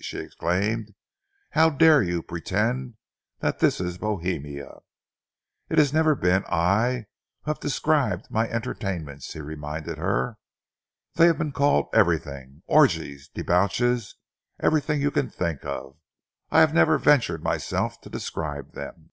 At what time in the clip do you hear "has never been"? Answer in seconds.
5.78-6.44